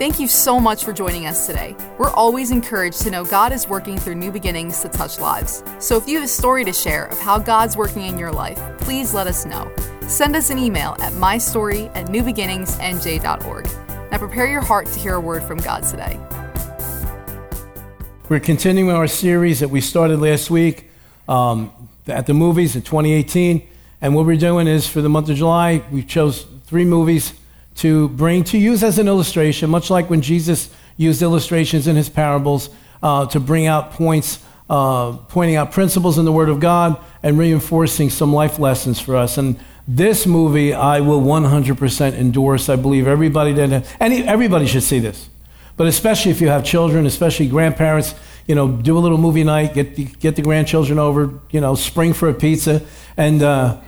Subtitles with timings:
[0.00, 1.76] Thank you so much for joining us today.
[1.98, 5.62] We're always encouraged to know God is working through new beginnings to touch lives.
[5.78, 8.58] So if you have a story to share of how God's working in your life,
[8.78, 9.70] please let us know.
[10.08, 13.64] Send us an email at mystory at newbeginningsnj.org.
[14.10, 16.18] Now prepare your heart to hear a word from God today.
[18.30, 20.90] We're continuing our series that we started last week
[21.28, 21.74] um,
[22.06, 23.68] at the movies in 2018.
[24.00, 27.34] And what we're doing is for the month of July, we chose three movies
[27.76, 32.08] to bring to use as an illustration, much like when Jesus used illustrations in his
[32.08, 32.70] parables
[33.02, 34.38] uh, to bring out points,
[34.68, 39.16] uh, pointing out principles in the Word of God and reinforcing some life lessons for
[39.16, 39.38] us.
[39.38, 42.68] And this movie, I will 100% endorse.
[42.68, 45.28] I believe everybody that any, everybody should see this,
[45.76, 48.14] but especially if you have children, especially grandparents.
[48.46, 51.30] You know, do a little movie night, get the, get the grandchildren over.
[51.50, 52.82] You know, spring for a pizza,
[53.16, 53.42] and.
[53.42, 53.80] Uh,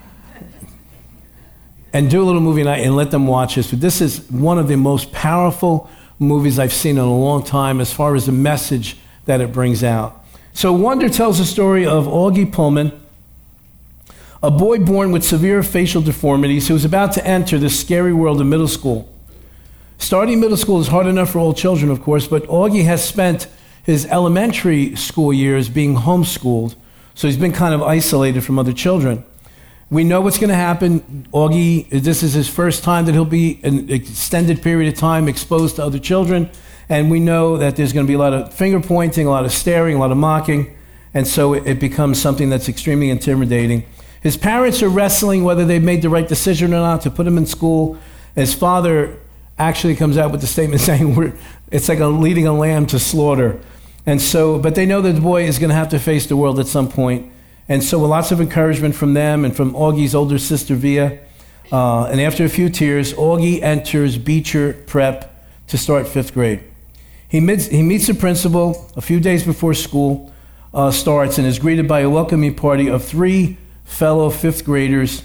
[1.93, 3.71] and do a little movie night and let them watch this.
[3.71, 7.81] But this is one of the most powerful movies I've seen in a long time
[7.81, 8.97] as far as the message
[9.27, 10.19] that it brings out.
[10.55, 12.93] So, Wonder tells the story of Augie Pullman,
[14.43, 18.41] a boy born with severe facial deformities who is about to enter the scary world
[18.41, 19.09] of middle school.
[19.99, 23.47] Starting middle school is hard enough for all children, of course, but Augie has spent
[23.85, 26.75] his elementary school years being homeschooled,
[27.15, 29.25] so he's been kind of isolated from other children.
[29.93, 31.29] We know what's going to happen.
[31.35, 35.77] Augie, this is his first time that he'll be an extended period of time exposed
[35.77, 36.49] to other children.
[36.89, 39.45] And we know that there's going to be a lot of finger pointing, a lot
[39.45, 40.75] of staring, a lot of mocking.
[41.13, 43.85] And so it, it becomes something that's extremely intimidating.
[44.23, 47.37] His parents are wrestling whether they've made the right decision or not to put him
[47.37, 47.99] in school.
[48.35, 49.19] His father
[49.59, 51.35] actually comes out with the statement saying we're,
[51.71, 53.61] it's like a leading a lamb to slaughter.
[54.07, 56.37] And so, but they know that the boy is going to have to face the
[56.39, 57.31] world at some point.
[57.73, 61.19] And so, with lots of encouragement from them and from Augie's older sister, Via.
[61.73, 65.35] Uh, and after a few tears, Augie enters Beecher Prep
[65.69, 66.63] to start fifth grade.
[67.27, 70.31] He meets, he meets the principal a few days before school
[70.75, 73.57] uh, starts and is greeted by a welcoming party of three
[73.87, 75.23] fellow fifth graders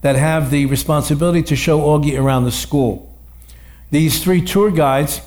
[0.00, 3.14] that have the responsibility to show Augie around the school.
[3.90, 5.20] These three tour guides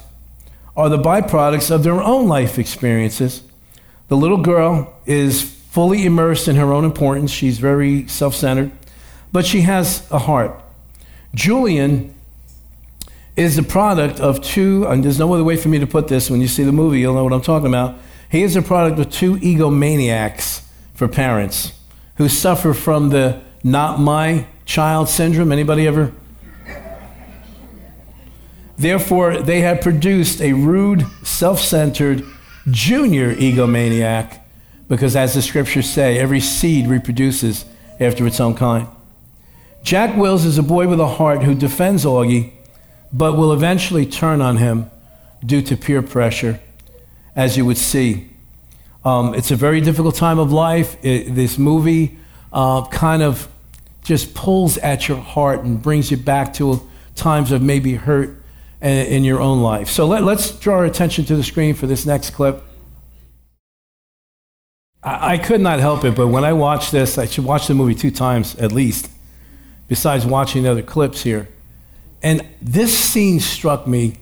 [0.76, 3.44] are the byproducts of their own life experiences.
[4.08, 7.30] The little girl is fully immersed in her own importance.
[7.30, 8.72] She's very self centered,
[9.34, 10.58] but she has a heart.
[11.34, 12.16] Julian
[13.36, 16.30] is the product of two, and there's no other way for me to put this.
[16.30, 17.98] When you see the movie, you'll know what I'm talking about.
[18.32, 20.62] He is a product of two egomaniacs
[20.94, 21.74] for parents
[22.16, 25.52] who suffer from the not my child syndrome.
[25.52, 26.14] Anybody ever?
[28.78, 32.24] Therefore, they have produced a rude, self centered
[32.72, 34.40] junior egomaniac
[34.88, 37.66] because as the scriptures say, every seed reproduces
[38.00, 38.88] after its own kind.
[39.84, 42.52] Jack Wills is a boy with a heart who defends Augie,
[43.14, 44.90] but will eventually turn on him
[45.46, 46.60] due to peer pressure,
[47.36, 48.30] as you would see.
[49.04, 50.98] Um, it's a very difficult time of life.
[51.06, 52.18] It, this movie
[52.52, 53.48] uh, kind of
[54.04, 56.82] just pulls at your heart and brings you back to
[57.16, 58.42] times of maybe hurt
[58.82, 59.90] in, in your own life.
[59.90, 62.64] So let, let's draw our attention to the screen for this next clip.
[65.06, 67.76] I, I could not help it, but when I watched this, I should watch the
[67.76, 69.10] movie two times at least,
[69.88, 71.48] besides watching other clips here.
[72.22, 74.18] And this scene struck me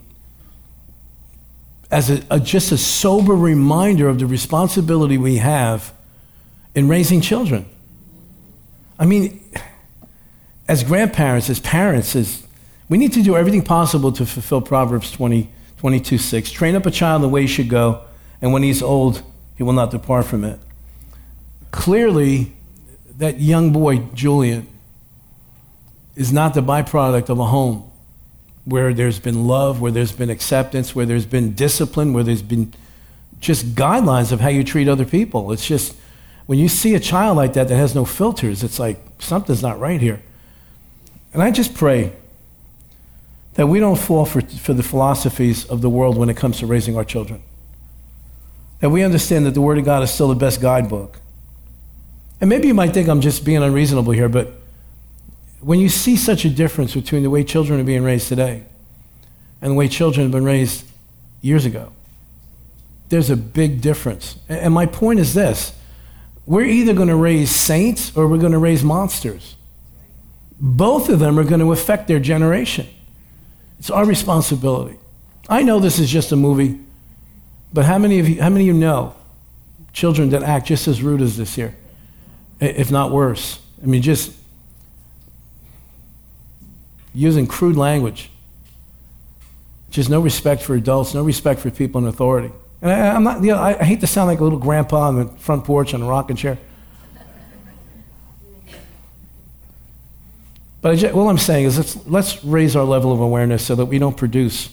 [1.89, 5.93] as a, a, just a sober reminder of the responsibility we have
[6.75, 7.65] in raising children.
[8.99, 9.43] I mean,
[10.67, 12.45] as grandparents, as parents, as,
[12.89, 16.51] we need to do everything possible to fulfill Proverbs 20, 22 6.
[16.51, 18.03] Train up a child the way he should go,
[18.41, 19.21] and when he's old,
[19.55, 20.59] he will not depart from it
[21.73, 22.53] clearly
[23.17, 24.67] that young boy, Julian,
[26.15, 27.89] is not the byproduct of a home
[28.63, 32.71] where there's been love, where there's been acceptance, where there's been discipline, where there's been
[33.39, 35.51] just guidelines of how you treat other people.
[35.51, 35.95] It's just
[36.45, 39.79] when you see a child like that that has no filters, it's like something's not
[39.79, 40.21] right here.
[41.33, 42.13] And I just pray
[43.55, 46.67] that we don't fall for, for the philosophies of the world when it comes to
[46.67, 47.41] raising our children.
[48.79, 51.19] That we understand that the Word of God is still the best guidebook.
[52.43, 54.51] And maybe you might think I'm just being unreasonable here, but
[55.61, 58.65] when you see such a difference between the way children are being raised today
[59.61, 60.83] and the way children have been raised
[61.41, 61.93] years ago,
[63.07, 64.39] there's a big difference.
[64.49, 65.71] And my point is this
[66.45, 69.55] we're either going to raise saints or we're going to raise monsters.
[70.59, 72.87] Both of them are going to affect their generation.
[73.79, 74.97] It's our responsibility.
[75.47, 76.77] I know this is just a movie,
[77.71, 79.15] but how many of you, how many of you know
[79.93, 81.73] children that act just as rude as this here?
[82.59, 83.59] If not worse.
[83.81, 84.33] I mean, just
[87.13, 88.29] using crude language.
[89.89, 92.51] Just no respect for adults, no respect for people in authority.
[92.81, 95.15] And I, am not, you know, I, hate to sound like a little grandpa on
[95.19, 96.57] the front porch on a rocking chair.
[100.81, 103.85] But just, all I'm saying is let's, let's raise our level of awareness so that
[103.85, 104.69] we don't produce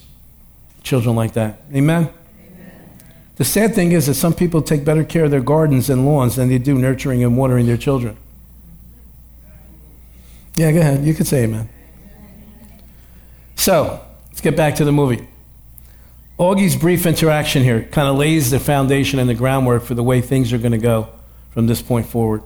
[0.82, 1.60] children like that.
[1.72, 2.08] Amen?
[3.40, 6.36] The sad thing is that some people take better care of their gardens and lawns
[6.36, 8.18] than they do nurturing and watering their children.
[10.56, 11.06] Yeah, go ahead.
[11.06, 11.70] You can say amen.
[13.54, 15.26] So, let's get back to the movie.
[16.38, 20.20] Augie's brief interaction here kind of lays the foundation and the groundwork for the way
[20.20, 21.08] things are going to go
[21.50, 22.42] from this point forward.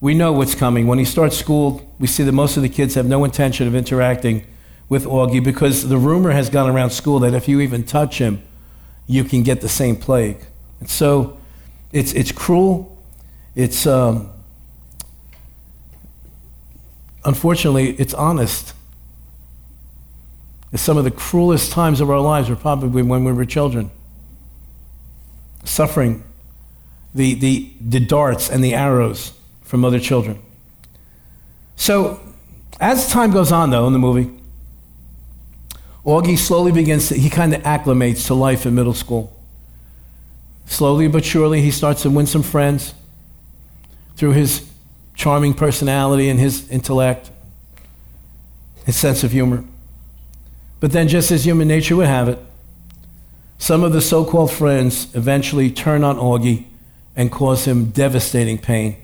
[0.00, 0.86] We know what's coming.
[0.86, 3.74] When he starts school, we see that most of the kids have no intention of
[3.74, 4.46] interacting
[4.88, 8.40] with Augie because the rumor has gone around school that if you even touch him,
[9.06, 10.38] you can get the same plague.
[10.80, 11.38] And so
[11.92, 12.96] it's, it's cruel.
[13.54, 14.30] It's, um,
[17.24, 18.74] unfortunately, it's honest.
[20.72, 23.90] It's some of the cruelest times of our lives were probably when we were children.
[25.64, 26.22] Suffering
[27.14, 29.32] the, the, the darts and the arrows
[29.62, 30.40] from other children.
[31.76, 32.20] So,
[32.78, 34.35] as time goes on, though, in the movie,
[36.06, 39.36] Augie slowly begins to, he kind of acclimates to life in middle school.
[40.66, 42.94] Slowly but surely, he starts to win some friends
[44.14, 44.70] through his
[45.14, 47.30] charming personality and his intellect,
[48.84, 49.64] his sense of humor.
[50.78, 52.38] But then, just as human nature would have it,
[53.58, 56.66] some of the so called friends eventually turn on Augie
[57.16, 58.96] and cause him devastating pain.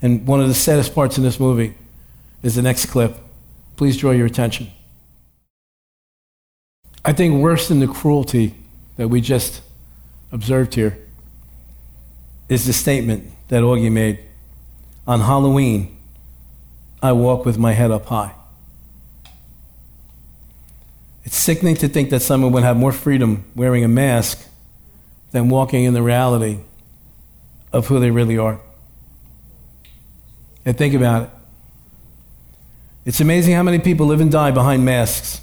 [0.00, 1.74] And one of the saddest parts in this movie
[2.42, 3.16] is the next clip.
[3.76, 4.70] Please draw your attention.
[7.04, 8.54] I think worse than the cruelty
[8.96, 9.62] that we just
[10.30, 10.98] observed here
[12.48, 14.20] is the statement that Augie made.
[15.06, 15.96] On Halloween,
[17.02, 18.32] I walk with my head up high.
[21.24, 24.48] It's sickening to think that someone would have more freedom wearing a mask
[25.32, 26.58] than walking in the reality
[27.72, 28.60] of who they really are.
[30.64, 31.30] And think about it.
[33.04, 35.40] It's amazing how many people live and die behind masks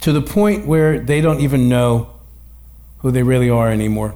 [0.00, 2.10] to the point where they don't even know
[2.98, 4.14] who they really are anymore.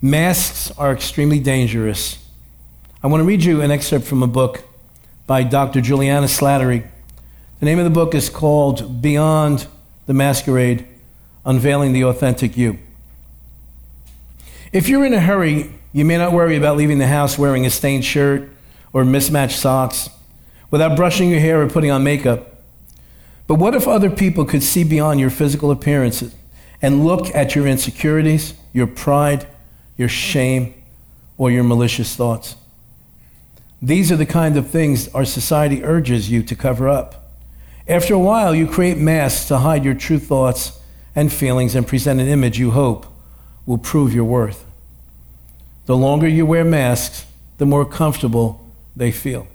[0.00, 2.22] Masks are extremely dangerous.
[3.02, 4.62] I want to read you an excerpt from a book
[5.26, 5.80] by Dr.
[5.80, 6.86] Juliana Slattery.
[7.60, 9.66] The name of the book is called Beyond
[10.06, 10.86] the Masquerade
[11.44, 12.78] Unveiling the Authentic You.
[14.72, 17.70] If you're in a hurry, you may not worry about leaving the house wearing a
[17.70, 18.50] stained shirt
[18.92, 20.10] or mismatched socks
[20.70, 22.55] without brushing your hair or putting on makeup.
[23.46, 26.34] But what if other people could see beyond your physical appearances
[26.82, 29.46] and look at your insecurities, your pride,
[29.96, 30.74] your shame,
[31.38, 32.56] or your malicious thoughts?
[33.80, 37.30] These are the kind of things our society urges you to cover up.
[37.86, 40.80] After a while, you create masks to hide your true thoughts
[41.14, 43.06] and feelings and present an image you hope
[43.64, 44.64] will prove your worth.
[45.86, 47.26] The longer you wear masks,
[47.58, 48.64] the more comfortable
[48.96, 49.46] they feel.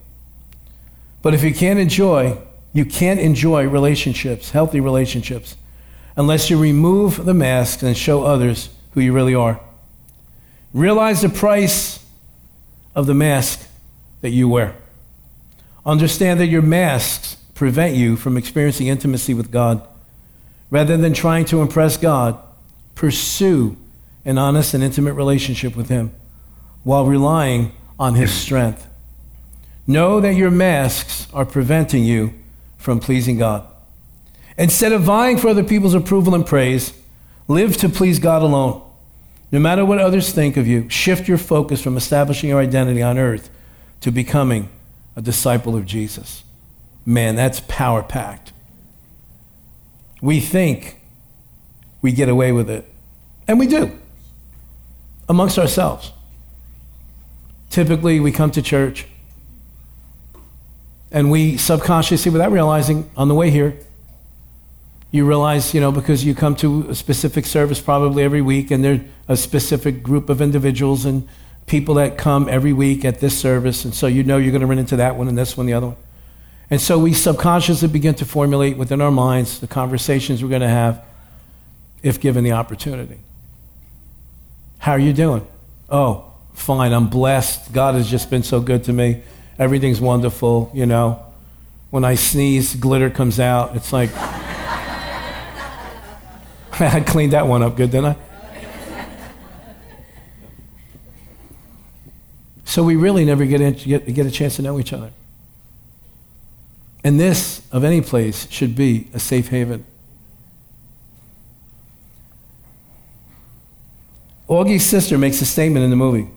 [1.22, 2.38] But if you can't enjoy
[2.74, 5.58] you can't enjoy relationships, healthy relationships,
[6.16, 9.60] unless you remove the mask and show others who you really are.
[10.74, 12.06] Realize the price
[12.96, 13.68] of the mask
[14.22, 14.76] that you wear.
[15.86, 19.86] Understand that your masks prevent you from experiencing intimacy with God.
[20.70, 22.40] Rather than trying to impress God,
[22.96, 23.76] pursue
[24.24, 26.12] an honest and intimate relationship with Him
[26.84, 28.88] while relying on His strength.
[29.88, 32.34] Know that your masks are preventing you
[32.82, 33.66] from pleasing God.
[34.58, 36.94] Instead of vying for other people's approval and praise,
[37.48, 38.82] live to please God alone.
[39.52, 43.18] No matter what others think of you, shift your focus from establishing your identity on
[43.18, 43.50] earth
[44.02, 44.70] to becoming
[45.16, 46.44] a disciple of Jesus.
[47.06, 48.52] Man, that's power packed.
[50.22, 51.00] We think
[52.02, 52.92] we get away with it,
[53.48, 53.98] and we do
[55.30, 56.12] amongst ourselves.
[57.70, 59.08] Typically, we come to church,
[61.12, 63.78] and we subconsciously, without realizing, on the way here,
[65.12, 68.84] you realize, you know, because you come to a specific service probably every week, and
[68.84, 71.28] there's a specific group of individuals and
[71.68, 74.68] people that come every week at this service, and so you know you're going to
[74.68, 75.98] run into that one and this one, the other one.
[76.70, 80.70] And so we subconsciously begin to formulate within our minds the conversations we're going to
[80.70, 81.04] have
[82.02, 83.20] if given the opportunity.
[84.80, 85.46] How are you doing?
[85.90, 87.74] Oh, fine, I'm blessed.
[87.74, 89.22] God has just been so good to me
[89.62, 91.24] everything's wonderful, you know.
[91.92, 93.76] When I sneeze, glitter comes out.
[93.76, 94.10] It's like,
[96.80, 98.16] I cleaned that one up good, didn't I?
[102.66, 105.12] So we really never get, in, get, get a chance to know each other.
[107.04, 109.86] And this, of any place, should be a safe haven.
[114.50, 116.30] Augie's sister makes a statement in the movie.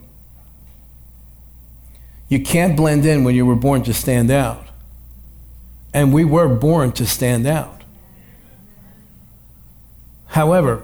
[2.29, 4.67] You can't blend in when you were born to stand out.
[5.93, 7.83] And we were born to stand out.
[10.27, 10.83] However,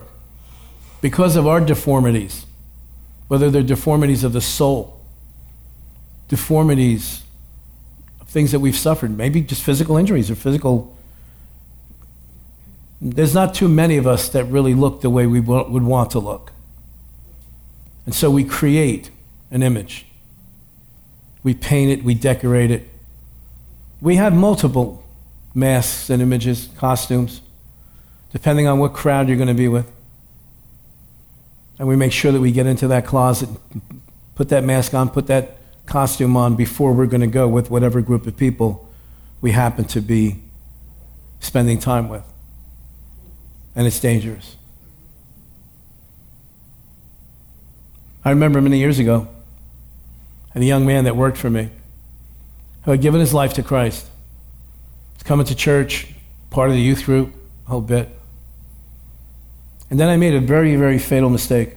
[1.01, 2.47] because of our deformities,
[3.27, 5.01] whether they're deformities of the soul,
[6.29, 7.25] deformities
[8.21, 10.97] of things that we've suffered, maybe just physical injuries or physical.
[13.01, 16.21] There's not too many of us that really look the way we would want to
[16.21, 16.53] look.
[18.07, 19.11] And so we create
[19.51, 20.07] an image.
[21.43, 22.89] We paint it, we decorate it.
[24.01, 25.05] We have multiple
[25.55, 27.41] masks and images, costumes,
[28.33, 29.91] depending on what crowd you're going to be with.
[31.79, 33.49] And we make sure that we get into that closet,
[34.35, 38.01] put that mask on, put that costume on before we're going to go with whatever
[38.01, 38.89] group of people
[39.41, 40.41] we happen to be
[41.41, 42.23] spending time with.
[43.75, 44.57] And it's dangerous.
[48.25, 49.29] I remember many years ago,
[50.51, 51.71] Had a young man that worked for me
[52.85, 54.09] who had given his life to Christ.
[55.15, 56.09] He's coming to church,
[56.51, 57.33] part of the youth group,
[57.67, 58.09] a whole bit.
[59.91, 61.77] And then I made a very, very fatal mistake.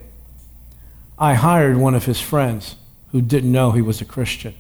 [1.18, 2.76] I hired one of his friends
[3.12, 4.56] who didn't know he was a Christian.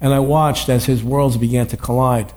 [0.00, 2.32] And I watched as his worlds began to collide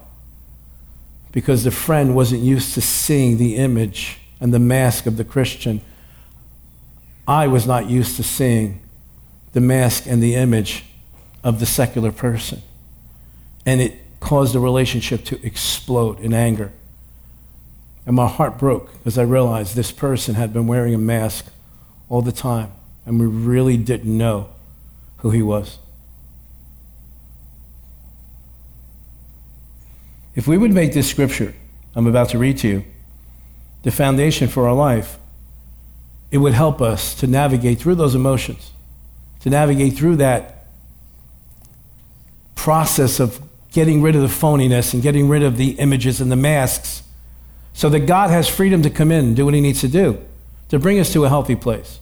[1.31, 5.81] because the friend wasn't used to seeing the image and the mask of the Christian.
[7.27, 8.81] I was not used to seeing
[9.53, 10.85] the mask and the image
[11.43, 12.61] of the secular person.
[13.65, 16.71] And it caused the relationship to explode in anger.
[18.05, 21.47] And my heart broke as I realized this person had been wearing a mask
[22.09, 22.71] all the time,
[23.05, 24.49] and we really didn't know
[25.17, 25.77] who he was.
[30.35, 31.53] If we would make this scripture
[31.95, 32.85] I'm about to read to you
[33.83, 35.17] the foundation for our life,
[36.31, 38.71] it would help us to navigate through those emotions,
[39.41, 40.65] to navigate through that
[42.55, 43.39] process of
[43.71, 47.03] getting rid of the phoniness and getting rid of the images and the masks
[47.73, 50.19] so that God has freedom to come in and do what he needs to do
[50.69, 51.99] to bring us to a healthy place.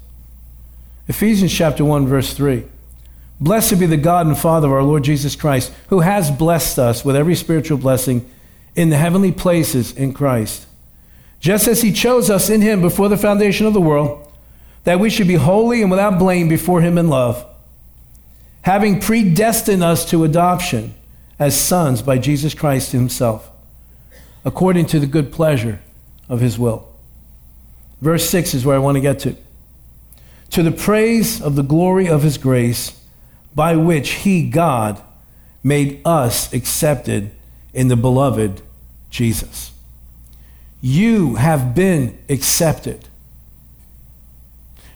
[1.08, 2.64] Ephesians chapter 1 verse 3.
[3.40, 7.06] Blessed be the God and Father of our Lord Jesus Christ, who has blessed us
[7.06, 8.28] with every spiritual blessing
[8.76, 10.66] in the heavenly places in Christ.
[11.40, 14.27] Just as he chose us in him before the foundation of the world,
[14.88, 17.46] that we should be holy and without blame before him in love,
[18.62, 20.94] having predestined us to adoption
[21.38, 23.52] as sons by Jesus Christ himself
[24.46, 25.82] according to the good pleasure
[26.30, 26.88] of his will.
[28.00, 29.36] Verse 6 is where I want to get to.
[30.52, 32.98] To the praise of the glory of his grace,
[33.54, 35.02] by which he, God,
[35.62, 37.32] made us accepted
[37.74, 38.62] in the beloved
[39.10, 39.74] Jesus.
[40.80, 43.10] You have been accepted.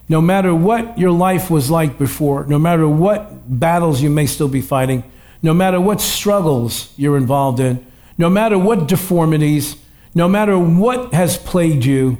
[0.09, 4.49] No matter what your life was like before, no matter what battles you may still
[4.49, 5.03] be fighting,
[5.41, 7.85] no matter what struggles you're involved in,
[8.17, 9.75] no matter what deformities,
[10.13, 12.17] no matter what has plagued you,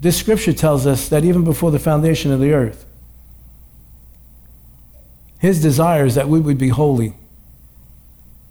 [0.00, 2.86] this scripture tells us that even before the foundation of the earth,
[5.38, 7.14] his desire is that we would be holy,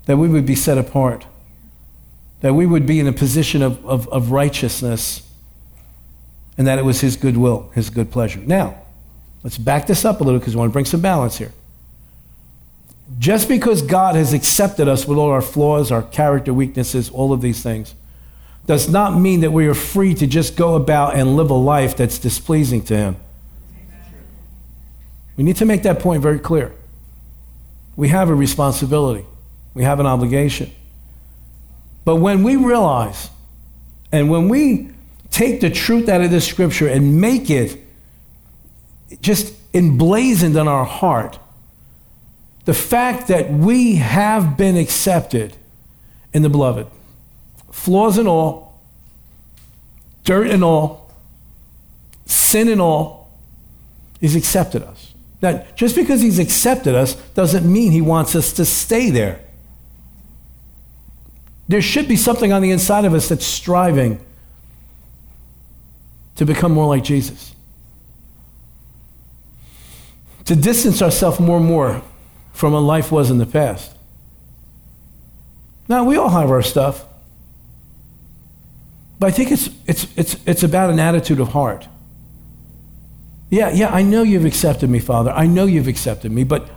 [0.05, 1.25] that we would be set apart,
[2.41, 5.24] that we would be in a position of, of, of righteousness,
[6.57, 8.39] and that it was his good will, his good pleasure.
[8.39, 8.77] Now,
[9.43, 11.51] let's back this up a little because we want to bring some balance here.
[13.19, 17.41] Just because God has accepted us with all our flaws, our character weaknesses, all of
[17.41, 17.93] these things,
[18.65, 21.95] does not mean that we are free to just go about and live a life
[21.95, 23.15] that's displeasing to Him.
[25.37, 26.71] We need to make that point very clear.
[27.95, 29.25] We have a responsibility,
[29.73, 30.71] we have an obligation.
[32.05, 33.29] But when we realize
[34.11, 34.94] and when we
[35.35, 37.77] take the truth out of this scripture and make it
[39.21, 41.37] just emblazoned on our heart,
[42.63, 45.57] the fact that we have been accepted
[46.33, 46.87] in the beloved,
[47.69, 48.79] flaws and all,
[50.23, 51.11] dirt and all,
[52.25, 53.29] sin and all,
[54.21, 55.13] he's accepted us.
[55.41, 59.41] Now, just because he's accepted us doesn't mean he wants us to stay there.
[61.67, 64.21] There should be something on the inside of us that's striving
[66.35, 67.53] to become more like Jesus.
[70.45, 72.01] To distance ourselves more and more
[72.53, 73.95] from what life was in the past.
[75.87, 77.05] Now, we all have our stuff.
[79.19, 81.87] But I think it's, it's, it's, it's about an attitude of heart.
[83.49, 85.31] Yeah, yeah, I know you've accepted me, Father.
[85.31, 86.69] I know you've accepted me, but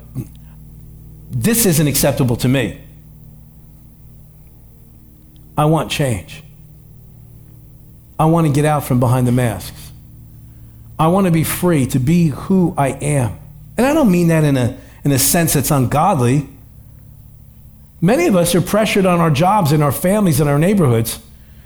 [1.31, 2.81] this isn't acceptable to me.
[5.57, 6.43] I want change.
[8.19, 9.93] I want to get out from behind the masks.
[10.99, 13.39] I want to be free to be who I am.
[13.77, 16.49] And I don't mean that in a, in a sense that's ungodly.
[18.01, 21.21] Many of us are pressured on our jobs and our families and our neighborhoods.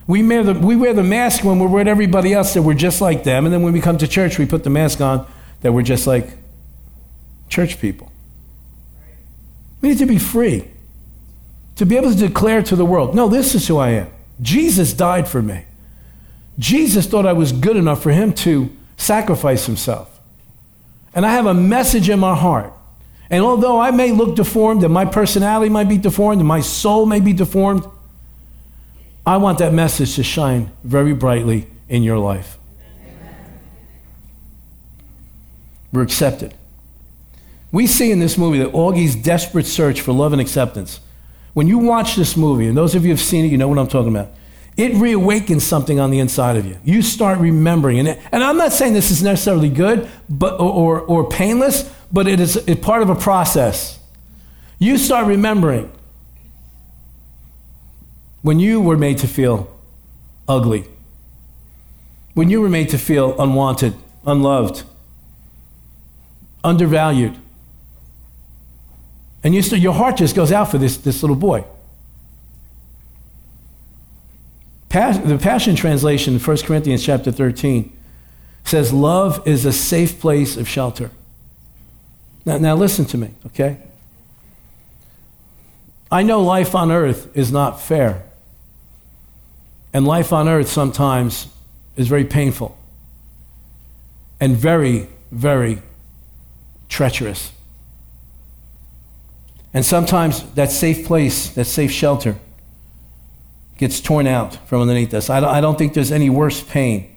[0.06, 3.00] We wear, the, we wear the mask when we're with everybody else that we're just
[3.00, 3.46] like them.
[3.46, 5.26] And then when we come to church, we put the mask on
[5.62, 6.28] that we're just like
[7.48, 8.12] church people.
[9.80, 10.68] We need to be free
[11.76, 14.08] to be able to declare to the world no, this is who I am.
[14.40, 15.64] Jesus died for me.
[16.58, 20.20] Jesus thought I was good enough for him to sacrifice himself.
[21.14, 22.72] And I have a message in my heart.
[23.30, 27.06] And although I may look deformed and my personality might be deformed and my soul
[27.06, 27.84] may be deformed,
[29.26, 32.58] I want that message to shine very brightly in your life.
[35.92, 36.54] We're accepted.
[37.70, 41.00] We see in this movie that Augie's desperate search for love and acceptance.
[41.54, 43.68] When you watch this movie, and those of you who have seen it, you know
[43.68, 44.30] what I'm talking about.
[44.76, 46.78] It reawakens something on the inside of you.
[46.82, 47.98] You start remembering.
[47.98, 52.40] And, and I'm not saying this is necessarily good but, or, or, painless, but it
[52.40, 53.98] is part of a process.
[54.78, 55.92] You start remembering
[58.40, 59.70] when you were made to feel
[60.48, 60.84] ugly,
[62.34, 63.94] when you were made to feel unwanted,
[64.26, 64.84] unloved,
[66.64, 67.36] undervalued.
[69.44, 71.64] And you your heart just goes out for this, this little boy.
[74.92, 77.90] Pas- the Passion Translation, 1 Corinthians chapter 13,
[78.62, 81.10] says, Love is a safe place of shelter.
[82.44, 83.78] Now, now listen to me, okay?
[86.10, 88.22] I know life on earth is not fair.
[89.94, 91.46] And life on earth sometimes
[91.96, 92.76] is very painful
[94.40, 95.80] and very, very
[96.90, 97.50] treacherous.
[99.72, 102.36] And sometimes that safe place, that safe shelter,
[103.82, 105.28] gets torn out from underneath us.
[105.28, 107.12] I don't, I don't think there's any worse pain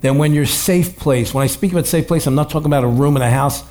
[0.00, 2.84] than when your safe place, when I speak about safe place, I'm not talking about
[2.84, 3.62] a room in a house.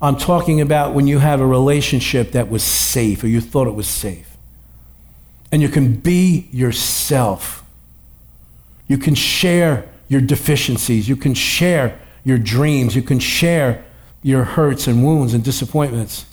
[0.00, 3.74] I'm talking about when you have a relationship that was safe or you thought it
[3.74, 4.36] was safe.
[5.50, 7.64] And you can be yourself.
[8.86, 11.08] You can share your deficiencies.
[11.08, 12.94] You can share your dreams.
[12.94, 13.84] You can share
[14.22, 16.26] your hurts and wounds and disappointments.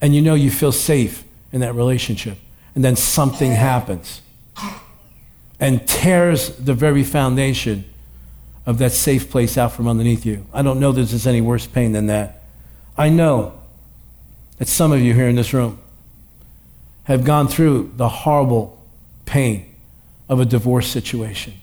[0.00, 1.22] And you know you feel safe
[1.52, 2.38] in that relationship.
[2.74, 4.22] And then something happens
[5.60, 7.84] and tears the very foundation
[8.66, 10.46] of that safe place out from underneath you.
[10.52, 12.42] I don't know that there's any worse pain than that.
[12.96, 13.52] I know
[14.58, 15.78] that some of you here in this room
[17.04, 18.82] have gone through the horrible
[19.26, 19.74] pain
[20.28, 21.54] of a divorce situation.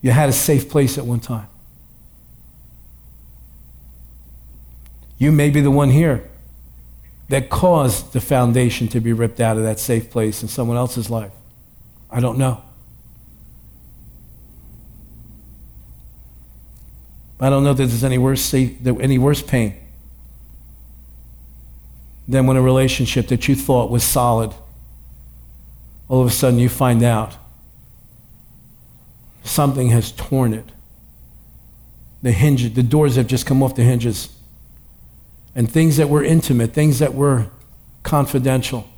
[0.00, 1.48] You had a safe place at one time.
[5.18, 6.28] You may be the one here
[7.32, 11.08] that caused the foundation to be ripped out of that safe place in someone else's
[11.08, 11.32] life.
[12.10, 12.62] I don't know.
[17.40, 19.74] I don't know that there's any worse, any worse pain
[22.28, 24.52] than when a relationship that you thought was solid,
[26.10, 27.34] all of a sudden you find out
[29.42, 30.66] something has torn it.
[32.20, 34.28] The hinges, the doors have just come off the hinges.
[35.54, 37.46] And things that were intimate, things that were
[38.02, 38.88] confidential,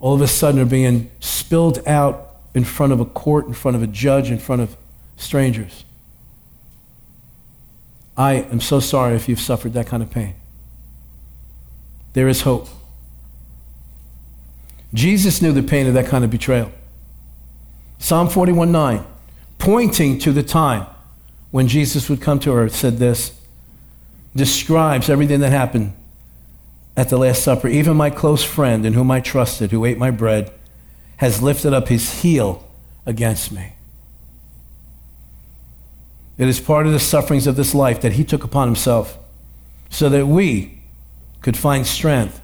[0.00, 3.76] all of a sudden are being spilled out in front of a court, in front
[3.76, 4.76] of a judge, in front of
[5.16, 5.84] strangers.
[8.16, 10.34] I am so sorry if you've suffered that kind of pain.
[12.14, 12.68] There is hope.
[14.92, 16.72] Jesus knew the pain of that kind of betrayal.
[17.98, 19.04] Psalm 41 9,
[19.58, 20.86] pointing to the time
[21.50, 23.37] when Jesus would come to earth, said this,
[24.34, 25.94] describes everything that happened
[26.96, 27.68] at the Last Supper.
[27.68, 30.52] Even my close friend in whom I trusted, who ate my bread,
[31.18, 32.68] has lifted up his heel
[33.06, 33.74] against me.
[36.36, 39.18] It is part of the sufferings of this life that he took upon himself
[39.90, 40.80] so that we
[41.40, 42.40] could find strength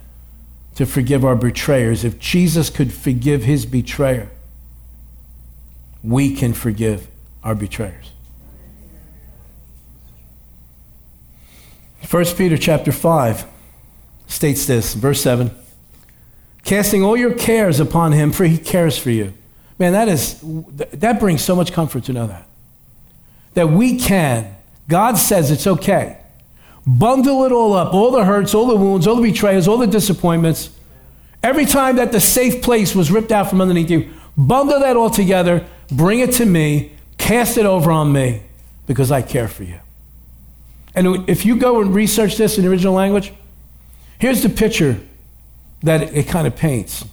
[0.75, 2.05] to forgive our betrayers.
[2.05, 4.31] If Jesus could forgive his betrayer,
[6.03, 7.09] we can forgive
[7.45, 8.14] our betrayers.
[12.09, 13.47] 1 Peter chapter 5
[14.27, 15.51] states this, verse 7.
[16.65, 19.35] Casting all your cares upon him, for he cares for you.
[19.79, 22.47] Man, that is that brings so much comfort to know that.
[23.55, 24.55] That we can,
[24.89, 26.19] God says it's okay.
[26.87, 29.87] Bundle it all up, all the hurts, all the wounds, all the betrayals, all the
[29.87, 30.71] disappointments.
[31.43, 35.11] Every time that the safe place was ripped out from underneath you, bundle that all
[35.11, 38.43] together Bring it to me, cast it over on me,
[38.87, 39.79] because I care for you.
[40.95, 43.33] And if you go and research this in the original language,
[44.19, 45.01] here's the picture
[45.83, 47.05] that it, kind of paints.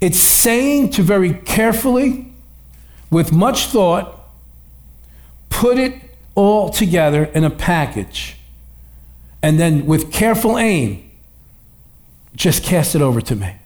[0.00, 2.32] It's saying to very carefully,
[3.10, 4.20] with much thought,
[5.48, 5.94] put it
[6.34, 8.36] all together in a package,
[9.42, 11.10] and then with careful aim,
[12.34, 13.56] just cast it over to me.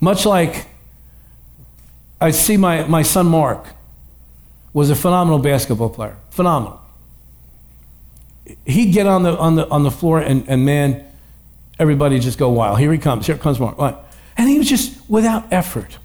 [0.00, 0.66] Much like
[2.20, 3.66] I see my, my son Mark
[4.72, 6.16] was a phenomenal basketball player.
[6.30, 6.80] Phenomenal.
[8.64, 11.04] He'd get on the, on the, on the floor and, and man,
[11.78, 12.78] everybody just go wild.
[12.78, 13.26] Here he comes.
[13.26, 13.78] Here comes Mark.
[13.78, 14.04] What?
[14.36, 15.98] And he was just without effort.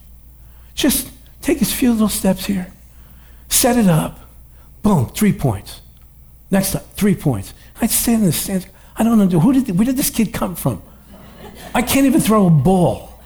[0.75, 1.09] Just
[1.41, 2.71] take his few little steps here,
[3.49, 4.19] set it up,
[4.81, 5.81] boom, three points.
[6.49, 7.53] Next time, three points.
[7.81, 8.67] I'd stand in the stands.
[8.95, 10.81] I don't know who did, where did this kid come from?
[11.73, 13.19] I can't even throw a ball.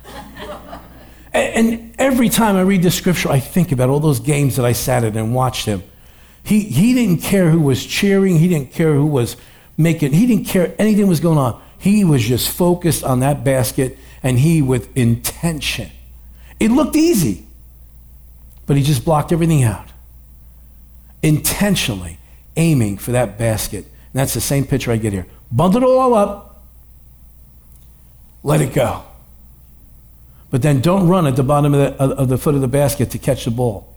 [1.33, 4.71] And every time I read the scripture, I think about all those games that I
[4.71, 5.83] sat in and watched him.
[6.47, 9.35] He, he didn't care who was cheering, he didn't care who was
[9.75, 11.61] making, he didn't care anything was going on.
[11.77, 15.91] He was just focused on that basket and he with intention.
[16.57, 17.45] It looked easy,
[18.65, 19.89] but he just blocked everything out.
[21.21, 22.17] Intentionally
[22.55, 23.83] aiming for that basket.
[23.83, 25.25] And that's the same picture I get here.
[25.51, 26.63] Bundle it all up,
[28.41, 29.03] let it go.
[30.49, 33.11] But then don't run at the bottom of the, of the foot of the basket
[33.11, 33.96] to catch the ball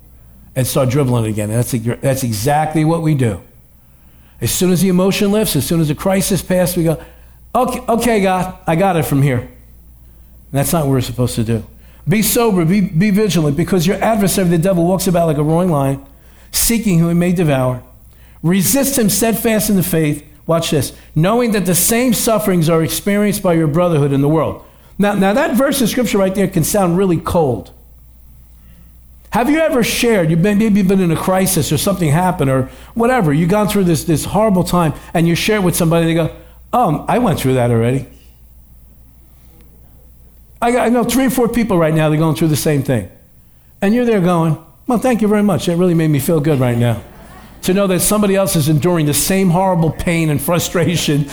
[0.56, 1.48] and start dribbling it again.
[1.48, 3.42] that's, that's exactly what we do.
[4.40, 7.02] As soon as the emotion lifts, as soon as the crisis passes, we go,
[7.54, 9.38] okay, okay, God, I got it from here.
[9.38, 9.48] And
[10.52, 11.64] that's not what we're supposed to do.
[12.08, 15.70] Be sober, be, be vigilant, because your adversary, the devil, walks about like a roaring
[15.70, 16.04] lion,
[16.50, 17.82] seeking whom he may devour.
[18.42, 20.26] Resist him steadfast in the faith.
[20.46, 20.96] Watch this.
[21.14, 24.64] Knowing that the same sufferings are experienced by your brotherhood in the world.
[24.98, 27.72] Now, now that verse of scripture right there can sound really cold.
[29.30, 32.68] Have you ever shared, you've been, maybe been in a crisis or something happened or
[32.94, 36.14] whatever, you've gone through this, this horrible time and you share it with somebody, they
[36.14, 36.34] go,
[36.72, 38.06] um, I went through that already.
[40.60, 43.08] I, I know three or four people right now, they're going through the same thing.
[43.80, 45.66] And you're there going, well, thank you very much.
[45.66, 47.00] That really made me feel good right now.
[47.62, 51.30] To know that somebody else is enduring the same horrible pain and frustration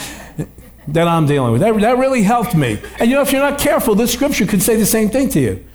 [0.88, 1.62] that I'm dealing with.
[1.62, 2.79] That, that really helped me.
[2.99, 5.39] And you know, if you're not careful, this scripture could say the same thing to
[5.39, 5.65] you.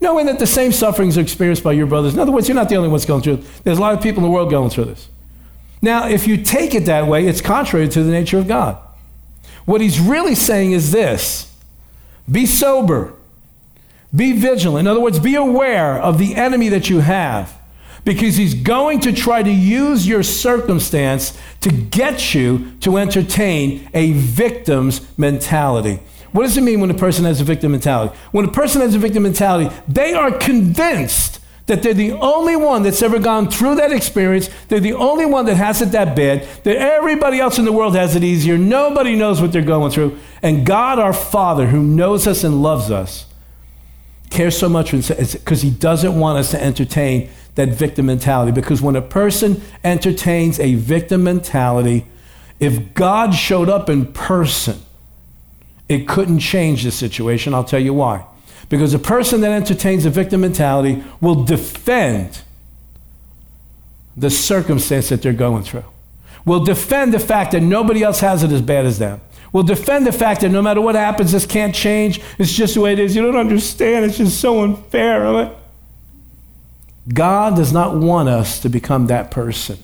[0.00, 2.14] Knowing that the same sufferings are experienced by your brothers.
[2.14, 3.64] In other words, you're not the only ones going through it.
[3.64, 5.08] There's a lot of people in the world going through this.
[5.82, 8.78] Now, if you take it that way, it's contrary to the nature of God.
[9.64, 11.54] What he's really saying is this
[12.30, 13.14] be sober,
[14.14, 14.86] be vigilant.
[14.86, 17.56] In other words, be aware of the enemy that you have
[18.04, 24.12] because he's going to try to use your circumstance to get you to entertain a
[24.12, 26.00] victim's mentality.
[26.32, 28.16] What does it mean when a person has a victim mentality?
[28.30, 32.82] When a person has a victim mentality, they are convinced that they're the only one
[32.82, 34.50] that's ever gone through that experience.
[34.68, 36.46] They're the only one that has it that bad.
[36.64, 38.58] That everybody else in the world has it easier.
[38.58, 40.18] Nobody knows what they're going through.
[40.42, 43.26] And God, our Father, who knows us and loves us,
[44.30, 48.50] cares so much because He doesn't want us to entertain that victim mentality.
[48.50, 52.04] Because when a person entertains a victim mentality,
[52.58, 54.80] if God showed up in person,
[55.90, 57.52] it couldn't change the situation.
[57.52, 58.24] I'll tell you why.
[58.68, 62.42] Because a person that entertains a victim mentality will defend
[64.16, 65.84] the circumstance that they're going through,
[66.44, 69.20] will defend the fact that nobody else has it as bad as them,
[69.52, 72.20] will defend the fact that no matter what happens, this can't change.
[72.38, 73.16] It's just the way it is.
[73.16, 74.04] You don't understand.
[74.04, 75.50] It's just so unfair.
[77.12, 79.76] God does not want us to become that person.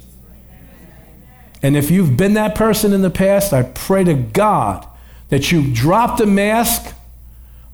[1.65, 4.87] And if you've been that person in the past, I pray to God
[5.29, 6.95] that you drop the mask,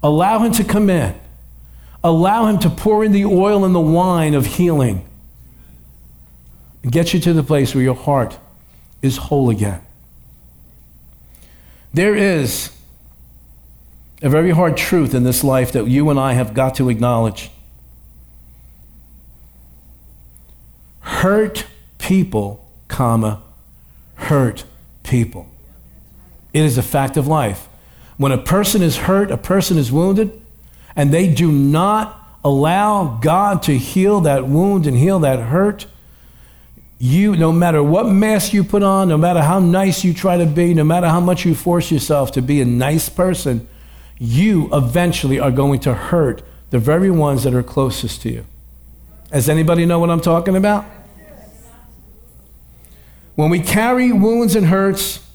[0.03, 1.15] allow Him to come in,
[2.03, 5.05] allow Him to pour in the oil and the wine of healing,
[6.83, 8.39] and get you to the place where your heart
[9.03, 9.81] is whole again.
[11.95, 12.71] There is
[14.23, 17.51] a very hard truth in this life that you and I have got to acknowledge.
[21.23, 21.67] hurt
[21.99, 23.41] people, comma,
[24.15, 24.65] hurt
[25.05, 25.52] people.
[26.53, 27.69] It is a fact of life.
[28.17, 30.41] When a person is hurt, a person is wounded,
[30.95, 35.87] and they do not allow God to heal that wound and heal that hurt,
[36.99, 40.47] you, no matter what mask you put on, no matter how nice you try to
[40.47, 43.69] be, no matter how much you force yourself to be a nice person,
[44.19, 48.47] you eventually are going to hurt the very ones that are closest to you.
[49.33, 50.85] Does anybody know what I'm talking about?
[53.35, 55.27] When we carry wounds and hurts,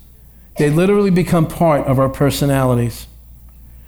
[0.58, 3.08] they literally become part of our personalities.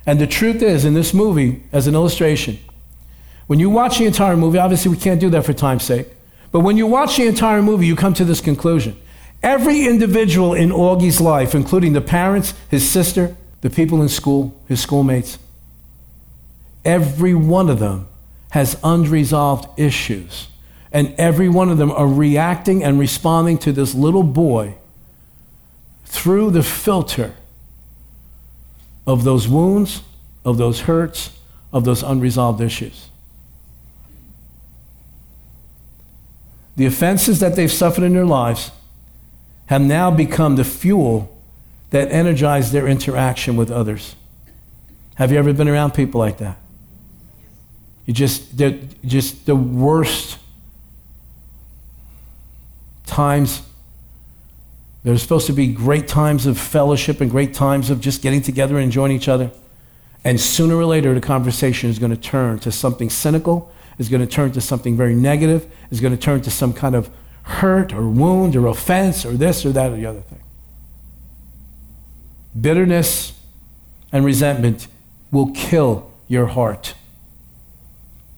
[0.05, 2.60] And the truth is, in this movie, as an illustration,
[3.47, 6.08] when you watch the entire movie, obviously we can't do that for time's sake,
[6.51, 8.95] but when you watch the entire movie, you come to this conclusion.
[9.41, 14.82] Every individual in Augie's life, including the parents, his sister, the people in school, his
[14.82, 15.38] schoolmates,
[16.84, 18.08] every one of them
[18.51, 20.47] has unresolved issues.
[20.91, 24.75] And every one of them are reacting and responding to this little boy
[26.09, 27.35] through the filter
[29.05, 30.01] of those wounds,
[30.43, 31.37] of those hurts,
[31.71, 33.09] of those unresolved issues.
[36.75, 38.71] The offenses that they've suffered in their lives
[39.67, 41.37] have now become the fuel
[41.91, 44.15] that energize their interaction with others.
[45.15, 46.57] Have you ever been around people like that?
[48.07, 50.39] You just, they're just the worst
[53.05, 53.61] times.
[55.03, 58.75] There's supposed to be great times of fellowship and great times of just getting together
[58.75, 59.51] and enjoying each other.
[60.23, 64.21] And sooner or later, the conversation is going to turn to something cynical, is going
[64.21, 67.09] to turn to something very negative, is going to turn to some kind of
[67.43, 70.41] hurt or wound or offense or this or that or the other thing.
[72.59, 73.33] Bitterness
[74.12, 74.88] and resentment
[75.31, 76.93] will kill your heart.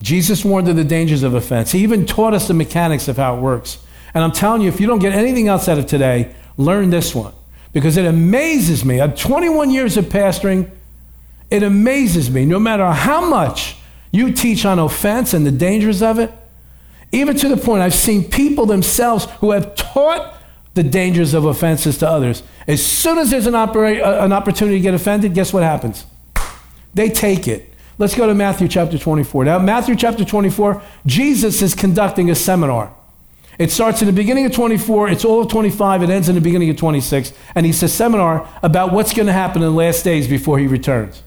[0.02, 1.71] Jesus warned of the dangers of offense.
[1.71, 3.80] He even taught us the mechanics of how it works.
[4.13, 7.13] And I'm telling you, if you don't get anything else out of today, learn this
[7.15, 7.34] one.
[7.74, 9.00] Because it amazes me.
[9.00, 10.69] At 21 years of pastoring,
[11.50, 13.78] it amazes me, no matter how much
[14.12, 16.32] you teach on offense and the dangers of it,
[17.12, 20.36] even to the point I've seen people themselves who have taught
[20.74, 22.43] the dangers of offenses to others.
[22.67, 23.67] As soon as there's an, uh,
[24.21, 26.06] an opportunity to get offended, guess what happens?
[26.93, 27.74] They take it.
[27.97, 29.45] Let's go to Matthew chapter 24.
[29.45, 32.93] Now, Matthew chapter 24, Jesus is conducting a seminar.
[33.62, 36.41] It starts in the beginning of 24, it's all of 25, it ends in the
[36.41, 40.04] beginning of 26, and he says seminar about what's going to happen in the last
[40.04, 41.21] days before he returns.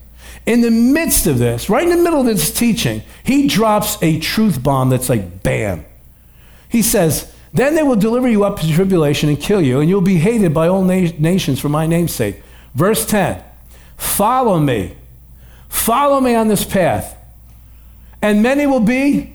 [0.44, 4.18] In the midst of this, right in the middle of this teaching, he drops a
[4.18, 5.84] truth bomb that's like bam.
[6.68, 10.00] He says, Then they will deliver you up to tribulation and kill you, and you'll
[10.00, 12.42] be hated by all na- nations for my name's sake.
[12.74, 13.44] Verse 10
[13.96, 14.96] Follow me.
[15.68, 17.16] Follow me on this path.
[18.20, 19.33] And many will be.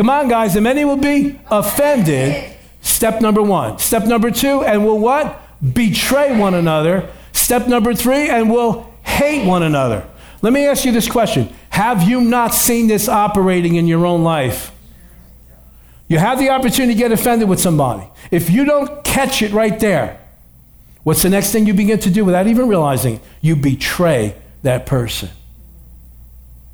[0.00, 2.56] Come on, guys, and many will be offended.
[2.80, 3.78] Step number one.
[3.78, 5.42] Step number two, and will what?
[5.74, 7.10] Betray one another.
[7.32, 10.08] Step number three, and will hate one another.
[10.40, 14.24] Let me ask you this question Have you not seen this operating in your own
[14.24, 14.72] life?
[16.08, 18.08] You have the opportunity to get offended with somebody.
[18.30, 20.18] If you don't catch it right there,
[21.02, 23.22] what's the next thing you begin to do without even realizing it?
[23.42, 25.28] You betray that person.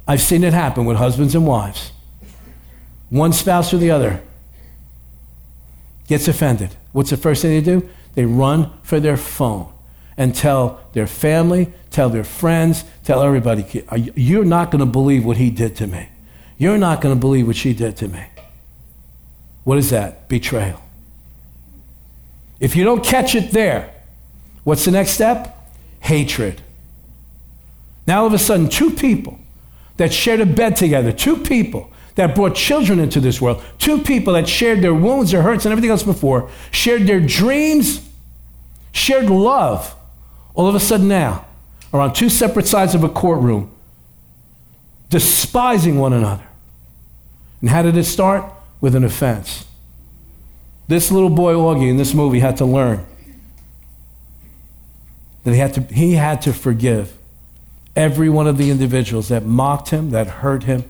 [0.07, 1.91] I've seen it happen with husbands and wives.
[3.11, 4.23] One spouse or the other
[6.09, 6.77] gets offended.
[6.93, 7.89] What's the first thing they do?
[8.15, 9.73] They run for their phone
[10.17, 15.37] and tell their family, tell their friends, tell everybody, you're not going to believe what
[15.37, 16.09] he did to me.
[16.59, 18.25] You're not going to believe what she did to me.
[19.65, 20.29] What is that?
[20.29, 20.81] Betrayal.
[22.61, 23.93] If you don't catch it there,
[24.65, 25.55] what's the next step?
[26.01, 26.63] Hatred.
[28.07, 29.39] Now, all of a sudden, two people
[29.99, 34.33] that shared a bed together, two people that brought children into this world, two people
[34.33, 38.07] that shared their wounds, their hurts, and everything else before, shared their dreams,
[38.93, 39.95] shared love,
[40.55, 41.47] all of a sudden now
[41.93, 43.71] are on two separate sides of a courtroom,
[45.11, 46.47] despising one another.
[47.61, 48.53] And how did it start?
[48.81, 49.65] With an offense.
[50.89, 53.07] This little boy, Augie, in this movie had to learn
[55.45, 57.17] that he had to, he had to forgive
[57.95, 60.85] every one of the individuals that mocked him, that hurt him,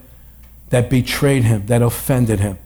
[0.71, 2.59] that betrayed him, that offended him.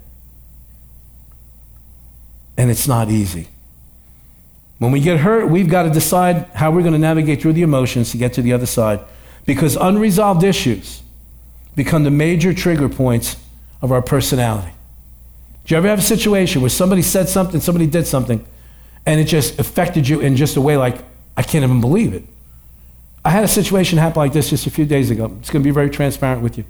[2.57, 3.49] And it's not easy.
[4.79, 7.63] When we get hurt, we've got to decide how we're going to navigate through the
[7.63, 9.01] emotions to get to the other side
[9.45, 11.03] because unresolved issues
[11.77, 13.37] become the major trigger points
[13.83, 14.73] of our personality.
[15.65, 18.45] Do you ever have a situation where somebody said something, somebody did something,
[19.07, 20.99] and it just affected you in just a way like,
[21.37, 22.25] I can't even believe it?
[23.25, 25.27] I had a situation happen like this just a few days ago.
[25.41, 26.65] It's going to be very transparent with you.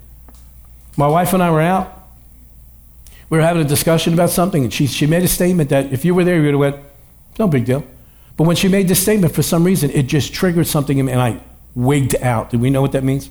[0.97, 1.97] My wife and I were out.
[3.29, 6.03] We were having a discussion about something, and she, she made a statement that if
[6.03, 6.75] you were there, you would have went,
[7.39, 7.85] no big deal.
[8.35, 11.11] But when she made this statement, for some reason, it just triggered something in me,
[11.13, 11.39] and I
[11.73, 12.49] wigged out.
[12.49, 13.29] Do we know what that means?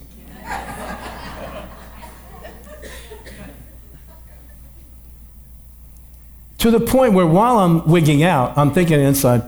[6.58, 9.42] to the point where while I'm wigging out, I'm thinking inside,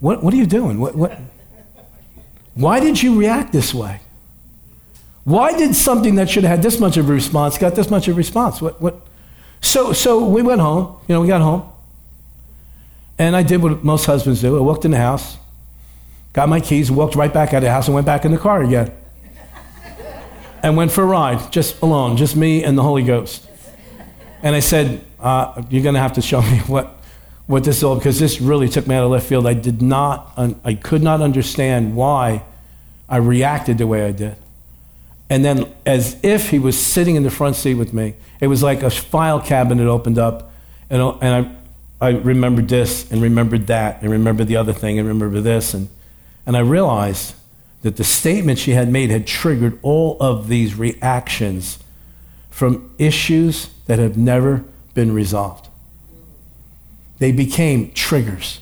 [0.00, 0.80] what, what are you doing?
[0.80, 1.20] What, what,
[2.54, 4.00] why did you react this way?
[5.24, 8.08] Why did something that should have had this much of a response got this much
[8.08, 8.60] of a response?
[8.60, 9.00] What, what?
[9.60, 10.98] So, so we went home.
[11.06, 11.68] You know, we got home.
[13.18, 14.56] And I did what most husbands do.
[14.58, 15.36] I walked in the house,
[16.32, 18.38] got my keys, walked right back out of the house, and went back in the
[18.38, 18.92] car again.
[20.62, 23.48] and went for a ride, just alone, just me and the Holy Ghost.
[24.42, 26.96] And I said, uh, You're going to have to show me what,
[27.46, 29.46] what this is all, because this really took me out of left field.
[29.46, 30.32] I did not,
[30.64, 32.42] I could not understand why
[33.08, 34.36] I reacted the way I did.
[35.32, 38.62] And then, as if he was sitting in the front seat with me, it was
[38.62, 40.52] like a file cabinet opened up,
[40.90, 41.56] and, and
[42.02, 45.72] I, I remembered this, and remembered that, and remembered the other thing, and remembered this.
[45.72, 45.88] And,
[46.44, 47.34] and I realized
[47.80, 51.78] that the statement she had made had triggered all of these reactions
[52.50, 55.66] from issues that have never been resolved.
[57.20, 58.60] They became triggers.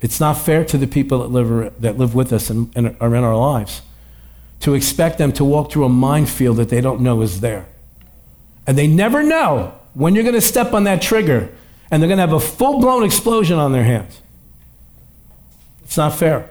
[0.00, 3.14] It's not fair to the people that live, that live with us and, and are
[3.14, 3.82] in our lives
[4.60, 7.66] to expect them to walk through a minefield that they don't know is there.
[8.66, 11.50] And they never know when you're going to step on that trigger
[11.90, 14.20] and they're going to have a full blown explosion on their hands.
[15.84, 16.50] It's not fair.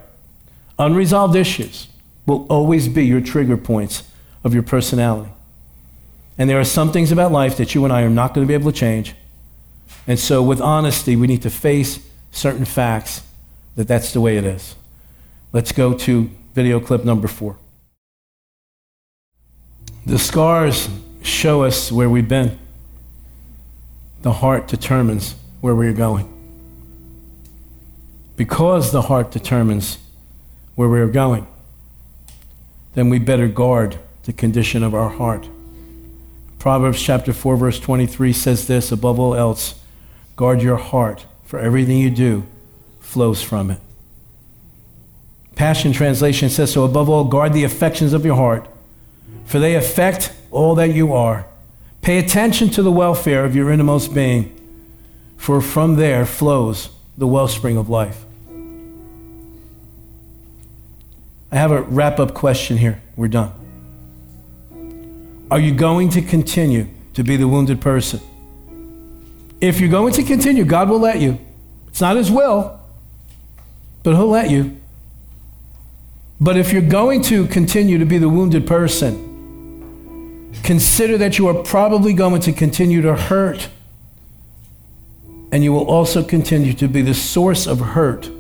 [0.80, 1.88] Unresolved issues
[2.26, 4.04] will always be your trigger points
[4.44, 5.32] of your personality.
[6.38, 8.48] And there are some things about life that you and I are not going to
[8.48, 9.16] be able to change.
[10.06, 13.24] And so, with honesty, we need to face certain facts
[13.78, 14.76] that that's the way it is.
[15.54, 17.58] Let's go to video clip number four.
[20.06, 20.90] The scars
[21.22, 22.58] show us where we've been.
[24.24, 26.34] The heart determines where we're going.
[28.36, 30.00] Because the heart determines
[30.74, 31.48] where we're going,
[32.96, 35.48] then we better guard the condition of our heart.
[36.58, 39.80] Proverbs chapter 4 verse 23 says this, above all else,
[40.36, 42.44] guard your heart, for everything you do
[43.08, 43.80] flows from it.
[45.56, 48.68] Passion Translation says, So above all, guard the affections of your heart,
[49.46, 51.48] for they affect all that you are.
[52.02, 54.54] Pay attention to the welfare of your innermost being,
[55.38, 58.26] for from there flows the wellspring of life.
[61.50, 63.02] I have a wrap up question here.
[63.16, 63.54] We're done.
[65.50, 68.20] Are you going to continue to be the wounded person?
[69.62, 71.40] If you're going to continue, God will let you.
[71.88, 72.77] It's not His will,
[74.08, 74.80] but He'll let you.
[76.40, 81.54] But if you're going to continue to be the wounded person, consider that you are
[81.54, 83.68] probably going to continue to hurt.
[85.52, 88.32] And you will also continue to be the source of hurt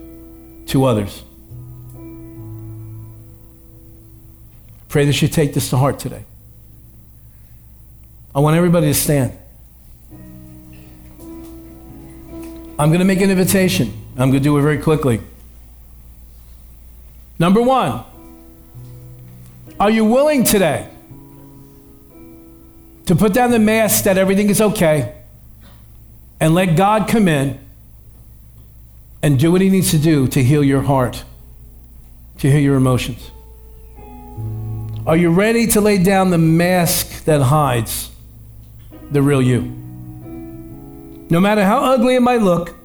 [0.67, 1.21] to others.
[4.87, 6.23] Pray that you take this to heart today.
[8.33, 9.37] I want everybody to stand.
[12.79, 13.91] I'm going to make an invitation.
[14.13, 15.19] I'm going to do it very quickly.
[17.39, 18.03] Number one,
[19.79, 20.89] are you willing today
[23.05, 25.15] to put down the mask that everything is okay
[26.39, 27.59] and let God come in
[29.21, 31.23] and do what He needs to do to heal your heart,
[32.39, 33.31] to heal your emotions?
[35.05, 38.11] Are you ready to lay down the mask that hides
[39.11, 39.61] the real you?
[41.29, 42.75] No matter how ugly it might look,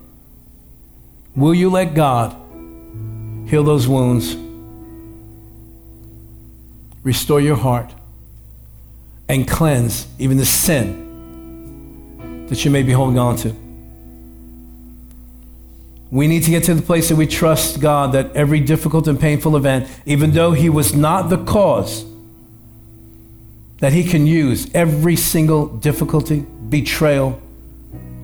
[1.35, 2.37] will you let God
[3.53, 4.35] heal those wounds,
[7.03, 7.93] restore your heart,
[9.29, 13.55] and cleanse even the sin that you may be holding on to?
[16.11, 19.21] We need to get to the place that we trust God that every difficult and
[19.21, 22.07] painful event, even though He was not the cause,
[23.81, 27.39] that He can use every single difficulty, betrayal,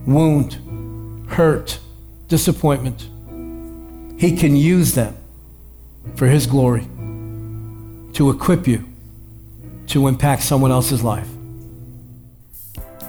[0.06, 0.56] wound,
[1.28, 1.80] hurt,
[2.28, 3.06] disappointment.
[4.18, 5.16] He can use them
[6.16, 6.86] for His glory
[8.14, 8.84] to equip you
[9.88, 11.28] to impact someone else's life.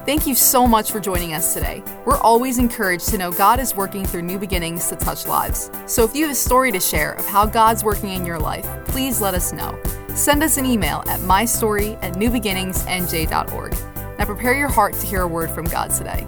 [0.06, 1.84] Thank you so much for joining us today.
[2.06, 5.70] We're always encouraged to know God is working through new beginnings to touch lives.
[5.86, 8.66] So if you have a story to share of how God's working in your life,
[8.86, 9.80] please let us know.
[10.16, 13.74] Send us an email at mystory at newbeginningsnj.org.
[14.18, 16.26] Now prepare your heart to hear a word from God today.